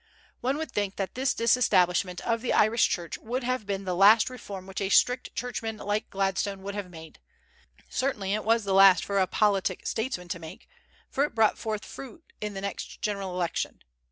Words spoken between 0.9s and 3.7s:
that this disestablishment of the Irish Church would have